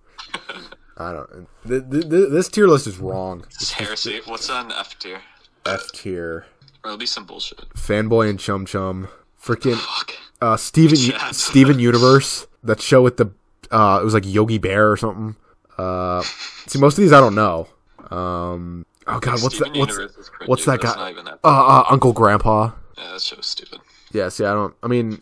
[0.96, 1.48] I don't.
[1.66, 3.44] Th- th- th- this tier list is wrong.
[3.60, 4.20] It's heresy.
[4.26, 5.20] What's on F tier?
[5.66, 6.46] F tier.
[6.84, 7.60] Or it'll be some bullshit.
[7.74, 9.08] Fanboy and Chum Chum.
[9.42, 10.14] Freaking Fuck.
[10.40, 10.96] uh, Steven.
[11.32, 12.46] Steven Universe.
[12.62, 13.30] That show with the
[13.70, 15.36] uh, it was like Yogi Bear or something.
[15.76, 16.22] Uh,
[16.66, 17.68] see, most of these I don't know.
[18.10, 19.78] Um, oh god, what's Steven that?
[19.78, 21.12] What's what's that guy?
[21.12, 21.38] That.
[21.44, 21.46] uh,
[21.80, 22.70] uh, Uncle Grandpa.
[22.96, 23.80] yeah, that show's stupid.
[24.14, 24.74] Yeah, see, I don't.
[24.80, 25.18] I mean,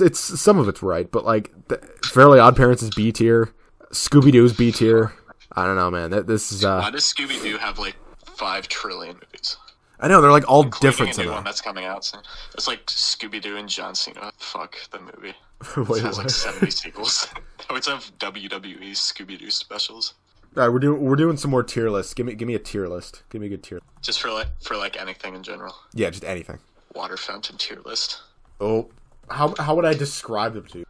[0.00, 3.52] it's some of it's right, but like, the, Fairly Odd Parents is B tier.
[3.90, 5.12] Scooby Doo's B tier.
[5.54, 6.10] I don't know, man.
[6.10, 6.64] That this is.
[6.64, 9.58] Why uh does Scooby Doo have like five trillion movies?
[10.00, 12.22] I know they're like all different a new one that's coming out soon.
[12.54, 14.32] It's like Scooby Doo and John Cena.
[14.38, 15.34] Fuck the movie.
[15.90, 17.28] Wait, it has like seventy sequels.
[17.58, 20.14] They always have WWE Scooby Doo specials.
[20.56, 22.14] All right, we're doing we're doing some more tier lists.
[22.14, 23.22] Give me give me a tier list.
[23.30, 23.80] Give me a good tier.
[24.00, 25.74] Just for like for like anything in general.
[25.92, 26.58] Yeah, just anything.
[26.94, 28.20] Water fountain tier list.
[28.60, 28.88] Oh,
[29.30, 30.84] how how would I describe them to you?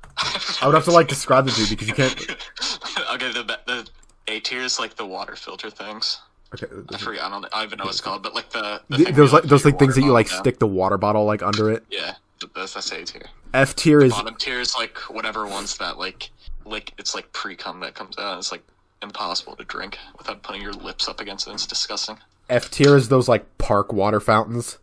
[0.60, 2.20] I would have to like describe them to you because you can't.
[3.14, 3.88] okay, the the
[4.28, 6.20] A tier is like the water filter things.
[6.54, 7.22] Okay, I forget.
[7.22, 7.44] I don't.
[7.46, 9.44] I don't even know what it's called, but like the, the th- thing those like
[9.44, 11.84] those like things that you like bottle stick the water bottle like under it.
[11.90, 12.14] Yeah,
[12.54, 13.26] that's that's A tier.
[13.54, 16.30] F tier is Bottom tier is like whatever ones that like
[16.64, 18.38] like it's like pre cum that comes out.
[18.38, 18.62] It's like
[19.02, 21.52] impossible to drink without putting your lips up against it.
[21.52, 22.18] It's disgusting.
[22.48, 24.78] F tier is those like park water fountains.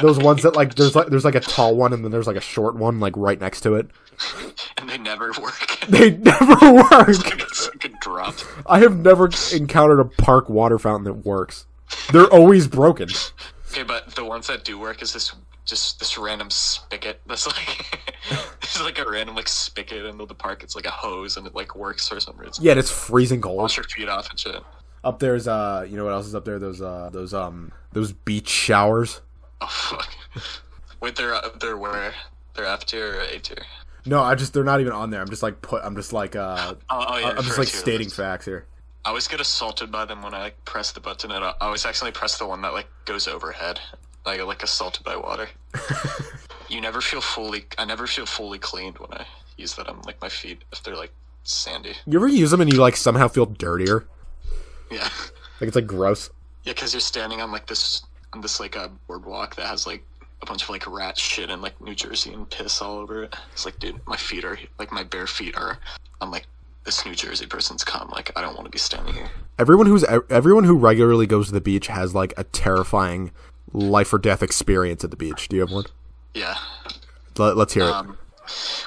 [0.00, 2.36] Those ones that like there's like there's like a tall one and then there's like
[2.36, 3.88] a short one like right next to it.
[4.78, 5.78] and they never work.
[5.88, 7.08] They never work.
[7.08, 8.34] it's like a drop.
[8.66, 11.66] I have never encountered a park water fountain that works.
[12.12, 13.08] They're always broken.
[13.70, 15.32] Okay, but the ones that do work is this
[15.64, 18.10] just this random spigot that's like
[18.62, 20.62] it's like a random like spigot into the park.
[20.62, 22.64] It's like a hose and it like works for some reason.
[22.64, 23.58] Yeah, and it's freezing cold.
[23.58, 24.62] Wash your feet off and shit.
[25.04, 26.58] Up there's uh, you know what else is up there?
[26.58, 29.20] Those uh, those um, those beach showers.
[29.60, 30.08] Oh fuck.
[31.00, 32.14] Wait, they're uh, they're where?
[32.54, 33.64] They're F tier or A tier?
[34.04, 35.20] No, I just they're not even on there.
[35.20, 35.84] I'm just like put.
[35.84, 37.30] I'm just like uh, Oh, oh yeah.
[37.30, 38.66] I'm just like stating facts here.
[39.04, 41.66] I always get assaulted by them when I like press the button, and I I
[41.66, 43.80] always accidentally press the one that like goes overhead.
[44.24, 45.48] I get like assaulted by water.
[46.68, 47.64] you never feel fully.
[47.78, 50.96] I never feel fully cleaned when I use that on like my feet if they're
[50.96, 51.12] like
[51.42, 51.94] sandy.
[52.06, 54.06] You ever use them and you like somehow feel dirtier?
[54.92, 55.08] Yeah,
[55.60, 56.30] Like it's like gross.
[56.64, 58.02] yeah, because you're standing on like this
[58.32, 60.02] on this like a boardwalk that has like
[60.42, 63.34] a bunch of like rat shit and like New Jersey and piss all over it.
[63.52, 65.78] It's like, dude, my feet are like my bare feet are
[66.20, 66.46] on like
[66.84, 68.08] this New Jersey person's cum.
[68.10, 69.30] Like, I don't want to be standing here.
[69.58, 73.30] Everyone who's everyone who regularly goes to the beach has like a terrifying
[73.72, 75.48] life or death experience at the beach.
[75.48, 75.84] Do you have one?
[76.34, 76.56] Yeah.
[77.38, 77.90] Let, let's hear it.
[77.90, 78.18] Um,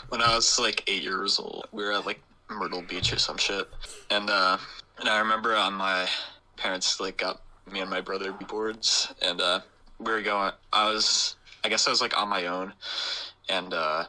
[0.10, 3.38] when I was like eight years old, we were at like Myrtle Beach or some
[3.38, 3.68] shit,
[4.12, 4.58] and uh,
[5.00, 6.08] and I remember on my
[6.58, 9.62] parents like got me and my brother boards, and uh,
[10.00, 10.52] we were going.
[10.72, 12.74] I was, I guess I was like on my own,
[13.50, 14.06] and uh,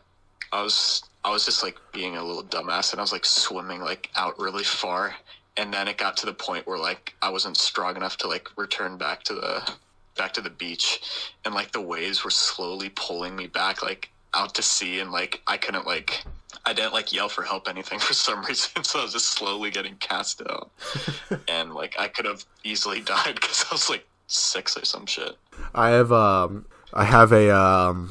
[0.52, 3.80] I was, I was just like being a little dumbass, and I was like swimming
[3.80, 5.14] like out really far,
[5.56, 8.48] and then it got to the point where like I wasn't strong enough to like
[8.56, 9.72] return back to the
[10.16, 14.54] back to the beach and like the waves were slowly pulling me back like out
[14.54, 16.24] to sea and like I couldn't like
[16.66, 19.70] I didn't like yell for help anything for some reason so I was just slowly
[19.70, 20.70] getting cast out
[21.48, 25.36] and like I could have easily died because I was like six or some shit
[25.74, 28.10] I have um I have a um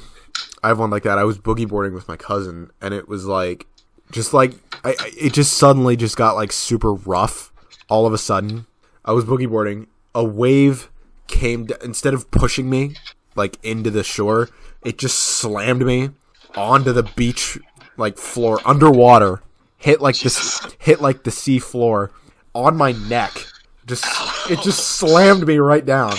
[0.64, 1.20] I have one like that.
[1.20, 3.68] I was boogie boarding with my cousin and it was like
[4.12, 7.52] just like I, I it just suddenly just got like super rough
[7.88, 8.66] all of a sudden.
[9.04, 10.90] I was boogie boarding, a wave
[11.28, 12.96] came d- instead of pushing me
[13.36, 14.50] like into the shore,
[14.84, 16.10] it just slammed me
[16.56, 17.60] onto the beach
[17.98, 19.42] like floor underwater.
[19.78, 22.12] Hit like this hit like the sea floor
[22.54, 23.46] on my neck.
[23.86, 24.06] Just
[24.50, 26.16] it just slammed me right down.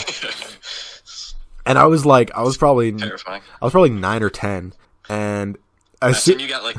[1.64, 4.72] And I was like, I was probably, terrifying I was probably nine or ten,
[5.08, 5.58] and
[6.00, 6.76] as soon, you got like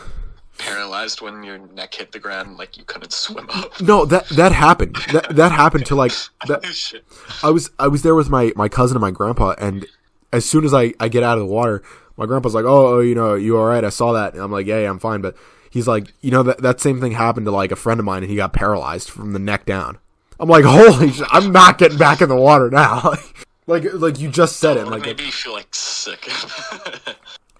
[0.57, 4.51] paralyzed when your neck hit the ground like you couldn't swim up no, that that
[4.53, 4.95] happened.
[5.12, 6.13] That that happened to like
[6.47, 7.01] that.
[7.43, 9.86] I was I was there with my my cousin and my grandpa, and
[10.31, 11.83] as soon as I, I get out of the water,
[12.17, 13.84] my grandpa's like, oh, oh, you know, you all right?
[13.84, 14.34] I saw that.
[14.34, 15.21] And I'm like, yeah, yeah, I'm fine.
[15.21, 15.38] But
[15.69, 18.23] he's like, you know, that, that same thing happened to like a friend of mine
[18.23, 19.99] and he got paralyzed from the neck down.
[20.39, 23.13] I'm like, holy shit, I'm not getting back in the water now.
[23.67, 24.88] like, like you just said it.
[24.88, 26.30] Like, maybe you feel like sick.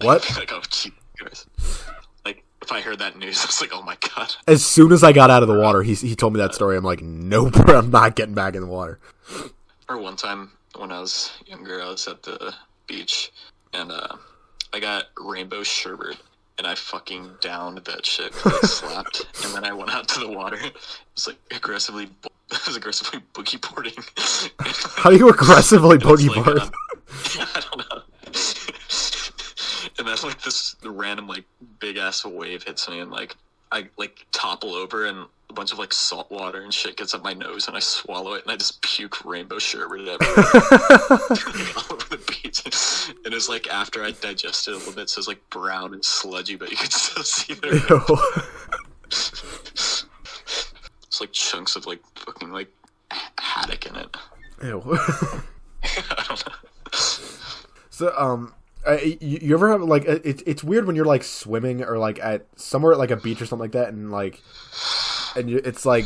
[0.02, 0.30] What?
[0.38, 1.48] like, oh, Jesus.
[2.24, 4.36] Like, if I heard that news, I was like, oh my god.
[4.48, 6.78] as soon as I got out of the water, he, he told me that story.
[6.78, 9.00] I'm like, nope, I'm not getting back in the water.
[9.90, 12.54] Or one time when I was younger, I was at the
[12.86, 13.32] beach
[13.74, 14.18] and uh,
[14.78, 16.18] I got rainbow sherbet
[16.60, 18.32] and I fucking downed that shit.
[18.46, 19.26] I slapped.
[19.44, 20.56] and then I went out to the water.
[20.56, 20.76] It
[21.16, 22.08] was like aggressively,
[22.52, 23.96] I was aggressively boogie boarding.
[25.02, 26.60] How do you aggressively boogie like, board?
[26.60, 26.70] um,
[27.56, 28.04] I don't know.
[29.98, 31.46] and then like this random like
[31.80, 33.36] big ass wave hits me and like
[33.72, 35.26] I like topple over and
[35.58, 38.44] bunch of like salt water and shit gets up my nose and I swallow it
[38.44, 40.20] and I just puke rainbow sherbet everywhere
[41.76, 42.64] all over the beach.
[43.26, 46.56] And it's like after I digested a little bit, so it's like brown and sludgy,
[46.56, 47.74] but you can still see there.
[47.74, 48.20] Ew.
[49.08, 50.06] It's
[51.20, 52.72] like chunks of like fucking like
[53.40, 54.16] haddock in it.
[54.64, 54.82] Ew.
[55.84, 56.54] I don't know.
[57.90, 58.54] So, um,
[58.86, 62.20] I, you, you ever have like it, it's weird when you're like swimming or like
[62.20, 64.42] at somewhere at like a beach or something like that, and like,
[65.36, 66.06] and it's like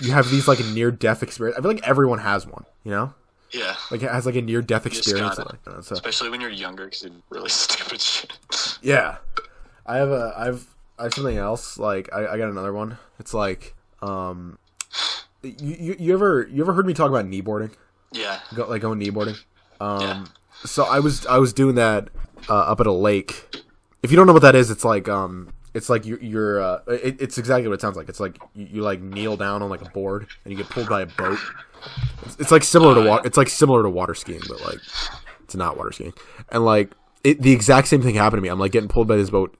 [0.00, 1.58] you have these like near death experience.
[1.58, 3.14] I feel like everyone has one, you know,
[3.52, 3.76] Yeah.
[3.90, 5.36] like it has like a near death experience.
[5.36, 5.58] gotta.
[5.66, 8.32] Like, so Especially when you're younger, because it's really stupid shit.
[8.82, 9.18] yeah,
[9.86, 10.66] I have a I've
[10.98, 11.78] I have something else.
[11.78, 12.98] Like I, I got another one.
[13.18, 14.58] It's like um,
[15.42, 17.70] you, you you ever you ever heard me talk about kneeboarding?
[18.12, 18.40] Yeah.
[18.54, 19.38] Go, like going kneeboarding.
[19.80, 20.24] Um, Yeah.
[20.64, 22.08] so I was I was doing that
[22.48, 23.56] uh, up at a lake.
[24.02, 26.80] If you don't know what that is, it's like um, it's like you're, you're uh,
[26.88, 28.08] it, it's exactly what it sounds like.
[28.08, 30.88] It's like you, you like kneel down on like a board and you get pulled
[30.88, 31.38] by a boat.
[32.24, 33.26] It's, it's like similar to water.
[33.26, 34.78] It's like similar to water skiing, but like
[35.44, 36.12] it's not water skiing.
[36.50, 36.92] And like
[37.24, 38.48] it, the exact same thing happened to me.
[38.48, 39.56] I'm like getting pulled by this boat,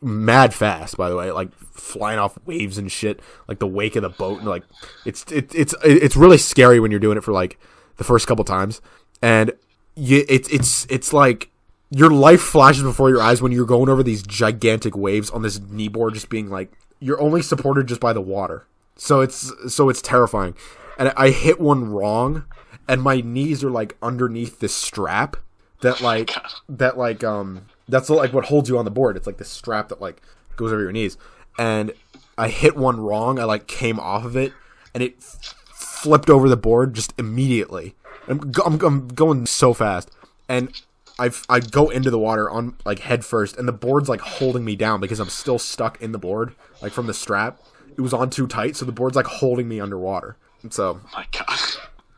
[0.00, 0.96] mad fast.
[0.96, 4.38] By the way, like flying off waves and shit, like the wake of the boat,
[4.38, 4.64] and like
[5.04, 7.58] it's it, it's it's really scary when you're doing it for like
[7.96, 8.80] the first couple times,
[9.22, 9.52] and
[9.94, 11.50] you it's it's it's like
[11.94, 15.60] your life flashes before your eyes when you're going over these gigantic waves on this
[15.60, 18.66] kneeboard, just being like you're only supported just by the water.
[18.96, 20.54] So it's so it's terrifying,
[20.98, 22.44] and I hit one wrong,
[22.88, 25.36] and my knees are like underneath this strap
[25.82, 26.50] that like God.
[26.68, 29.16] that like um that's like what holds you on the board.
[29.16, 30.20] It's like this strap that like
[30.56, 31.16] goes over your knees,
[31.58, 31.92] and
[32.36, 33.38] I hit one wrong.
[33.38, 34.52] I like came off of it,
[34.94, 37.94] and it f- flipped over the board just immediately.
[38.26, 40.10] I'm, go- I'm, I'm going so fast,
[40.48, 40.72] and
[41.18, 44.64] I I go into the water on like head first, and the board's like holding
[44.64, 47.60] me down because I'm still stuck in the board, like from the strap.
[47.96, 50.36] It was on too tight, so the board's like holding me underwater.
[50.62, 51.58] And so My god.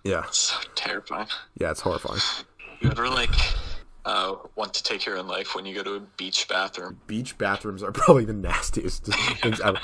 [0.05, 1.29] yeah, So terrifying.
[1.59, 2.21] yeah, it's horrifying.
[2.81, 3.35] You ever like
[4.07, 7.01] uh, want to take your own life when you go to a beach bathroom?
[7.07, 9.05] beach bathrooms are probably the nastiest
[9.43, 9.79] things ever.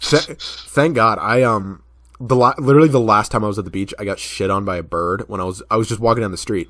[0.00, 1.82] Th- thank God, I um
[2.20, 4.64] the la- literally the last time I was at the beach, I got shit on
[4.64, 6.68] by a bird when I was I was just walking down the street,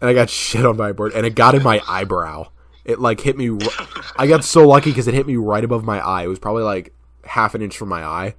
[0.00, 2.48] and I got shit on by a bird, and it got in my eyebrow.
[2.84, 3.48] It like hit me.
[3.50, 6.24] r- I got so lucky because it hit me right above my eye.
[6.24, 6.92] It was probably like
[7.24, 8.34] half an inch from my eye,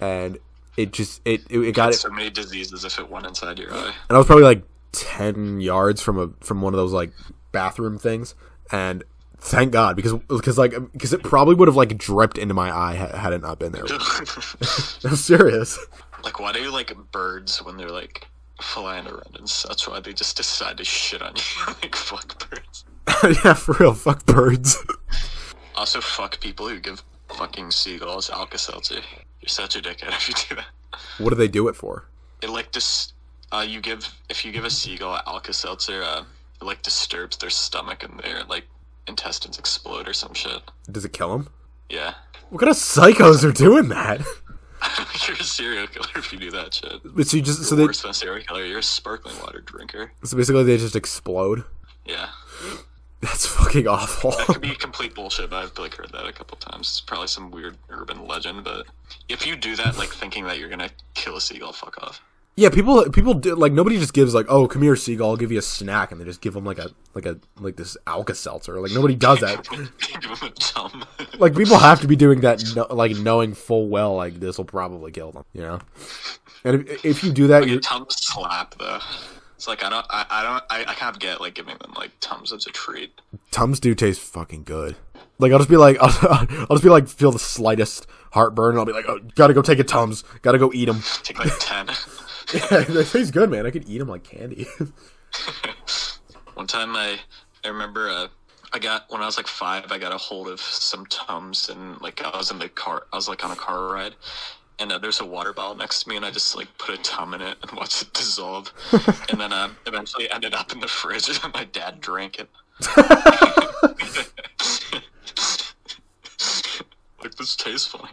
[0.00, 0.38] and
[0.76, 3.72] it just it it, it got it, So many diseases if it went inside your
[3.74, 3.92] eye.
[4.08, 7.10] and I was probably like ten yards from a from one of those like
[7.52, 8.34] bathroom things,
[8.70, 9.02] and
[9.40, 12.94] thank God because because like because it probably would have like dripped into my eye
[12.94, 13.84] had it not been there.
[15.04, 15.78] I'm serious.
[16.22, 18.26] like, why do you like birds when they're like
[18.60, 21.66] flying around and that's Why they just decide to shit on you?
[21.82, 22.84] like, fuck birds.
[23.44, 23.94] yeah, for real.
[23.94, 24.76] Fuck birds.
[25.76, 29.00] Also, fuck people who give fucking seagulls Alka Seltzer.
[29.40, 30.66] You're such a dickhead if you do that.
[31.18, 32.04] what do they do it for?
[32.42, 33.12] It like dis-
[33.52, 36.24] uh, you give if you give a seagull Alka Seltzer, uh,
[36.60, 38.64] it like disturbs their stomach and their like
[39.06, 40.60] intestines explode or some shit.
[40.90, 41.48] Does it kill them?
[41.88, 42.14] Yeah.
[42.50, 44.20] What kind of psychos are doing that?
[45.28, 47.00] You're a serial killer if you do that shit.
[47.04, 48.64] But so you just so You're they worse than a serial killer.
[48.64, 50.12] You're a sparkling water drinker.
[50.24, 51.64] so basically they just explode.
[52.06, 52.30] Yeah.
[53.20, 54.30] That's fucking awful.
[54.30, 56.88] That could be complete bullshit, but I've like heard that a couple times.
[56.88, 58.86] It's probably some weird urban legend, but
[59.28, 62.22] if you do that, like thinking that you're gonna kill a seagull, fuck off.
[62.56, 65.52] Yeah, people people do like nobody just gives like oh come here seagull I'll give
[65.52, 68.34] you a snack and they just give them like a like a like this Alka
[68.34, 69.66] Seltzer like nobody does that.
[69.68, 71.04] Give him a thumb.
[71.38, 74.64] like people have to be doing that no, like knowing full well like this will
[74.64, 75.80] probably kill them you know
[76.64, 79.00] and if, if you do that like a you're Tums slap though.
[79.56, 82.12] It's like I don't, I, I don't, I, I can't get like giving them like
[82.20, 83.20] Tums as a treat.
[83.50, 84.96] tums do taste fucking good
[85.40, 88.70] like i'll just be like I'll, I'll just be like feel the slightest heartburn.
[88.70, 90.24] And i'll be like oh gotta go take a tums.
[90.42, 91.88] Gotta go eat them Take like ten.
[92.54, 93.66] yeah they taste good man.
[93.66, 94.66] I could eat them like candy.
[96.54, 97.18] One time I
[97.64, 98.28] I remember uh,
[98.72, 102.00] I got when I was like five, I got a hold of some tums and
[102.00, 104.14] like I was in the car, I was like on a car ride,
[104.78, 107.02] and uh, there's a water bottle next to me, and I just like put a
[107.02, 108.72] tum in it and watched it dissolve,
[109.30, 112.48] and then uh, eventually ended up in the fridge, and my dad drank it.
[117.22, 118.10] like this tastes funny.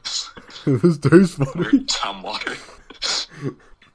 [0.80, 1.84] this tastes funny.
[1.84, 2.56] Tum water.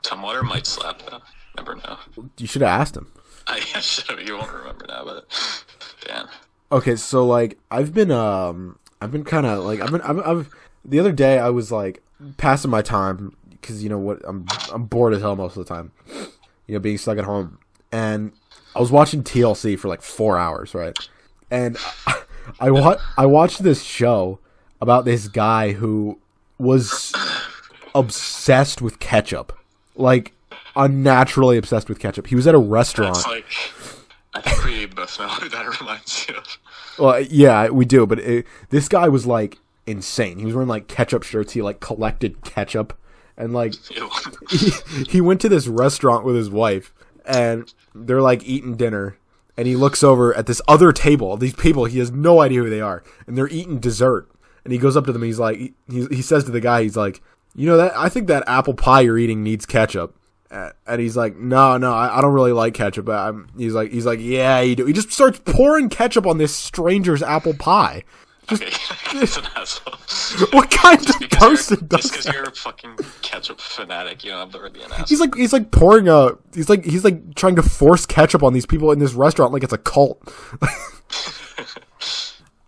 [0.03, 1.23] tum water might slap though.
[1.57, 1.97] Never know.
[2.39, 3.11] You should have asked him.
[3.47, 4.21] I should have.
[4.29, 5.75] You won't remember now, but
[6.07, 6.29] damn.
[6.71, 10.49] Okay, so like I've been um I've been kind of like I've been I've, I've
[10.85, 12.03] the other day I was like
[12.37, 15.75] passing my time because you know what I'm I'm bored as hell most of the
[15.75, 15.93] time,
[16.67, 17.59] you know being stuck at home,
[17.91, 18.33] and
[18.77, 20.97] I was watching TLC for like four hours, right?
[21.51, 22.23] And I,
[22.61, 24.39] I wa- I watched this show
[24.83, 26.19] about this guy who
[26.59, 27.15] was
[27.95, 29.57] obsessed with ketchup,
[29.95, 30.33] like
[30.75, 32.27] unnaturally obsessed with ketchup.
[32.27, 33.17] He was at a restaurant.
[33.17, 33.47] It's like
[34.35, 36.59] I think we both know who that reminds you of.
[36.99, 40.41] Well, yeah, we do, but it, this guy was like insane.
[40.41, 41.53] He was wearing like ketchup shirts.
[41.53, 42.99] He like collected ketchup,
[43.37, 43.75] and like
[44.51, 44.73] he,
[45.09, 46.93] he went to this restaurant with his wife,
[47.25, 49.17] and they're like eating dinner,
[49.57, 51.37] and he looks over at this other table.
[51.37, 54.29] These people, he has no idea who they are, and they're eating dessert.
[54.65, 55.23] And he goes up to them.
[55.23, 57.21] And he's like, he, he says to the guy, he's like,
[57.55, 60.17] you know that I think that apple pie you're eating needs ketchup.
[60.87, 63.07] And he's like, no, no, I, I don't really like ketchup.
[63.07, 64.85] But I'm, he's like, he's like, yeah, you do.
[64.85, 68.05] He just starts pouring ketchup on this stranger's apple pie.
[68.53, 68.71] Okay,
[69.13, 69.95] he's an asshole.
[70.53, 74.53] What kind of Because person does just because you're a fucking ketchup fanatic, you don't
[74.53, 75.07] have to be an asshole.
[75.07, 78.53] He's like, he's like pouring a, he's like, he's like trying to force ketchup on
[78.53, 80.21] these people in this restaurant like it's a cult.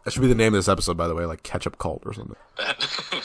[0.05, 2.13] that should be the name of this episode, by the way, like ketchup cult or
[2.13, 2.37] something.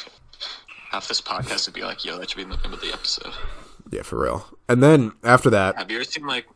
[0.91, 3.33] Half this podcast would be like, yo, that should be the name of the episode.
[3.91, 4.45] Yeah, for real.
[4.67, 6.47] And then after that, Have you ever seen like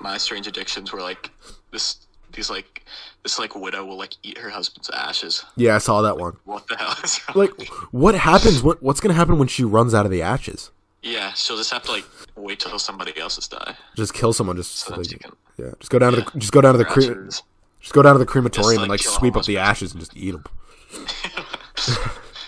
[0.00, 1.30] My Strange Addictions, where like
[1.70, 2.84] this, these like
[3.22, 5.44] this like widow will like eat her husband's ashes?
[5.56, 6.36] yeah, I saw that one.
[6.44, 7.36] What the hell is wrong?
[7.46, 8.62] Like, what happens?
[8.62, 10.70] What what's gonna happen when she runs out of the ashes?
[11.02, 12.04] Yeah, she'll just have to like
[12.36, 13.74] wait till somebody else's die.
[13.96, 14.56] Just kill someone.
[14.56, 16.84] Just So like, can yeah, just go down to the just go down to the
[16.84, 17.42] cre- ashes.
[17.80, 20.32] Just go down to the crematorium and like sweep up the ashes and just eat
[20.32, 20.44] them.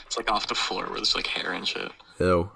[0.07, 1.93] It's like off the floor where there's like hair and shit.
[2.19, 2.51] Ew.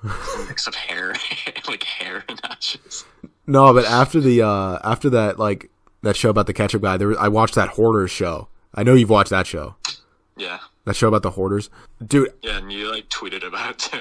[0.49, 1.15] Mix of hair,
[1.69, 3.05] like hair and ashes.
[3.47, 5.71] No, but after the uh after that like
[6.03, 8.49] that show about the ketchup guy, there was, I watched that hoarders show.
[8.75, 9.77] I know you've watched that show.
[10.37, 11.71] Yeah, That show about the hoarders,
[12.05, 12.31] dude.
[12.43, 14.01] yeah, and you like tweeted about it too.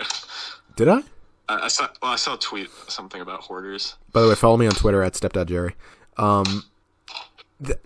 [0.75, 1.01] Did I?
[1.47, 1.88] I, I saw.
[2.01, 3.95] Well, I saw a tweet something about hoarders.
[4.12, 5.73] By the way, follow me on Twitter at stepdadjerry.
[6.17, 6.63] Um,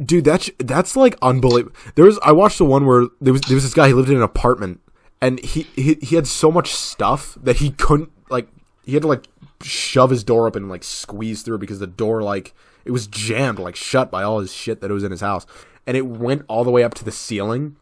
[0.03, 1.75] dude, that's that's like unbelievable.
[1.95, 3.87] There was I watched the one where there was there was this guy.
[3.87, 4.81] He lived in an apartment,
[5.21, 8.47] and he he he had so much stuff that he couldn't like.
[8.83, 9.27] He had to like
[9.61, 12.53] shove his door open and like squeeze through because the door like
[12.85, 15.45] it was jammed like shut by all his shit that was in his house,
[15.85, 17.75] and it went all the way up to the ceiling,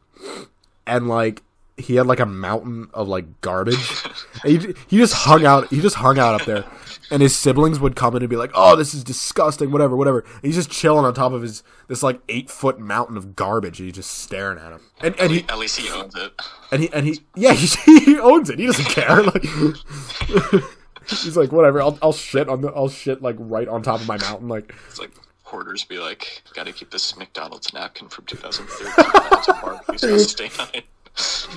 [0.87, 1.43] and like
[1.77, 4.03] he had like a mountain of like garbage.
[4.43, 5.69] He, he just hung out.
[5.69, 6.65] He just hung out up there,
[7.11, 10.19] and his siblings would come in and be like, "Oh, this is disgusting." Whatever, whatever.
[10.19, 13.79] And he's just chilling on top of his this like eight foot mountain of garbage.
[13.79, 14.81] And he's just staring at him.
[15.01, 16.33] And and he At least he owns it.
[16.71, 17.53] and he and he yeah
[17.85, 18.59] he, he owns it.
[18.59, 19.23] He doesn't care.
[19.23, 19.43] Like
[21.07, 21.81] he's like whatever.
[21.81, 24.47] I'll I'll shit on the I'll shit like right on top of my mountain.
[24.47, 25.11] Like It's like
[25.43, 29.05] hoarders be like, "Got to keep this McDonald's napkin from 2013.
[29.29, 30.85] That's a barbecue's gonna stay on it."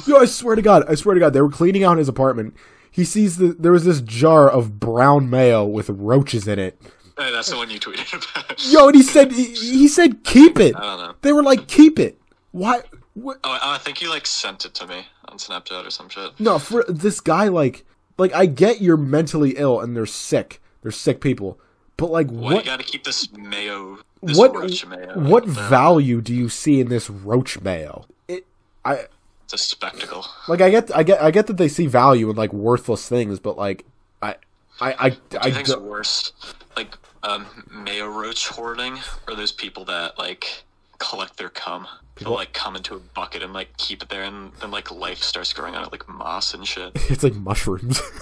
[0.07, 2.55] Yo, I swear to God, I swear to God, they were cleaning out his apartment.
[2.91, 6.81] He sees the there was this jar of brown mayo with roaches in it.
[7.19, 8.65] Hey, that's the one you tweeted about.
[8.71, 10.77] Yo, and he said he, he said keep it.
[10.77, 11.15] I don't know.
[11.23, 12.19] They were like keep it.
[12.53, 12.83] Why?
[13.15, 13.39] What?
[13.45, 16.39] Oh, I think you like sent it to me on Snapchat or some shit.
[16.39, 17.85] No, for this guy, like,
[18.17, 20.61] like I get you're mentally ill and they're sick.
[20.83, 21.59] They're sick people,
[21.97, 23.99] but like Well, you got to keep this mayo.
[24.23, 24.55] This What?
[24.55, 25.19] roach mayo.
[25.19, 28.07] What value do you see in this roach mayo?
[28.29, 28.47] It,
[28.85, 29.07] I
[29.51, 30.27] It's a spectacle.
[30.47, 33.41] like I get I get I get that they see value in like worthless things,
[33.41, 33.87] but like
[34.21, 34.35] I
[34.79, 36.33] I I, I, I think don't- worse,
[36.77, 40.65] like um, mayo roach hoarding, or those people that like
[40.99, 41.87] collect their cum.
[42.17, 45.23] They'll like come into a bucket and like keep it there, and then like life
[45.23, 46.93] starts growing on it, like moss and shit.
[47.11, 48.03] It's like mushrooms.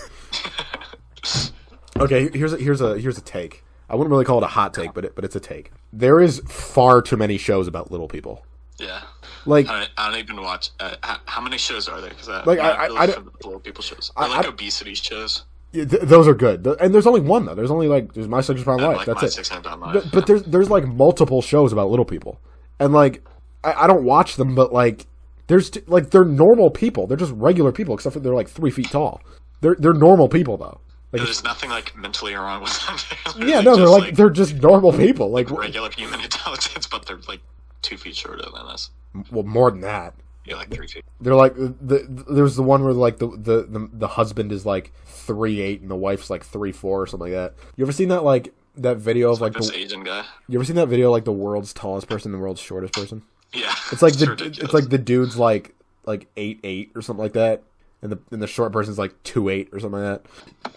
[1.98, 3.64] okay, here's a, here's a here's a take.
[3.88, 5.70] I wouldn't really call it a hot take, but it, but it's a take.
[5.92, 8.44] There is far too many shows about little people.
[8.78, 9.02] Yeah,
[9.46, 10.70] Like I don't, I don't even watch.
[10.80, 12.10] Uh, how, how many shows are there?
[12.10, 14.10] Because I, Like, I- I- really I don't- little people shows.
[14.16, 15.44] I- I like I- obesity shows.
[15.72, 17.54] th- those are good, and there's only one though.
[17.54, 18.96] There's only like there's my Prime I life.
[18.98, 19.30] like That's it.
[19.32, 19.62] six life.
[19.62, 22.40] But, but there's there's like multiple shows about little people,
[22.80, 23.22] and like
[23.64, 25.06] I, I don't watch them, but like
[25.48, 27.06] there's t- like they're normal people.
[27.06, 29.20] They're just regular people, except for they're like three feet tall.
[29.60, 30.80] They're they're normal people though.
[31.12, 32.96] Like, There's nothing like mentally wrong with them.
[33.48, 35.30] Yeah, no, they're just, like, they're just normal people.
[35.30, 37.40] Like, regular human intelligence, but they're like
[37.80, 38.90] two feet shorter than us.
[39.30, 40.14] Well, more than that.
[40.44, 41.04] Yeah, like three feet.
[41.20, 44.64] They're like the, the there's the one where like the, the the the husband is
[44.64, 47.54] like three eight and the wife's like three four or something like that.
[47.76, 50.24] You ever seen that like that video of like This the, Asian guy.
[50.48, 53.22] you ever seen that video like the world's tallest person and the world's shortest person?
[53.52, 53.74] Yeah.
[53.92, 54.58] It's like the ridiculous.
[54.58, 57.62] it's like the dude's like like eight eight or something like that,
[58.02, 60.72] and the and the short person's like two eight or something like that.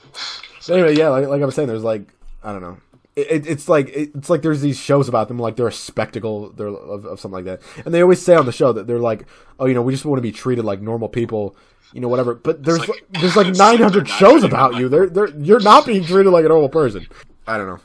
[0.61, 2.11] So anyway, yeah, like, like I was saying, there's like
[2.43, 2.77] I don't know.
[3.19, 5.71] It, it, it's like it, it's like there's these shows about them like they're a
[5.71, 8.87] spectacle they're of, of something like that, and they always say on the show that
[8.87, 9.25] they're like,
[9.59, 11.55] oh, you know, we just want to be treated like normal people,
[11.93, 12.33] you know, whatever.
[12.35, 14.89] But there's like- there's like 900 shows about you.
[14.89, 17.07] They're they're you're not being treated like a normal person.
[17.47, 17.79] I don't know.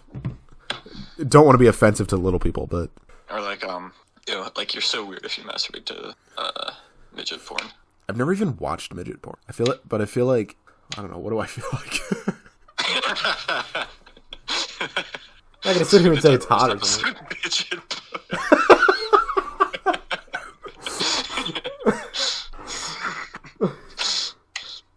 [1.29, 2.91] Don't want to be offensive to little people, but
[3.31, 3.93] Or like um,
[4.29, 6.71] you know, like you're so weird if you masturbate to uh
[7.15, 7.71] midget porn.
[8.09, 9.37] I've never even watched midget porn.
[9.49, 10.57] I feel it, but I feel like
[10.99, 11.19] I don't know.
[11.19, 12.03] What do I feel like?
[14.97, 15.05] I'm
[15.65, 17.15] not gonna sit here and say it's hot or something.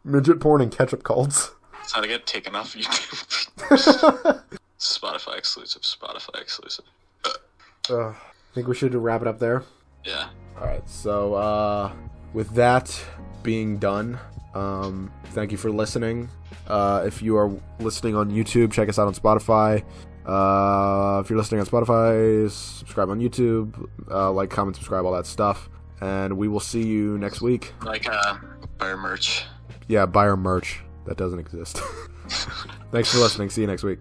[0.04, 0.62] midget porn.
[0.62, 1.52] And ketchup cults.
[1.82, 4.42] It's how to get taken off YouTube.
[4.80, 5.82] Spotify exclusive.
[5.84, 6.86] Spotify exclusive.
[7.90, 8.16] Uh, I
[8.54, 9.64] think we should wrap it up there.
[10.04, 10.30] Yeah.
[10.60, 10.88] All right.
[10.90, 11.92] So uh,
[12.34, 13.00] with that
[13.44, 14.20] being done,
[14.58, 16.30] um, thank you for listening.
[16.68, 19.84] Uh, if you are listening on YouTube, check us out on Spotify.
[20.26, 23.88] Uh, if you're listening on Spotify, subscribe on YouTube.
[24.10, 25.70] Uh, like, comment, subscribe, all that stuff.
[26.01, 27.74] And we will see you next week.
[27.84, 28.38] Like uh,
[28.78, 29.45] buy our merch.
[29.88, 30.82] Yeah, buy our merch.
[31.05, 31.82] That doesn't exist.
[32.91, 33.49] Thanks for listening.
[33.49, 33.99] See you next week.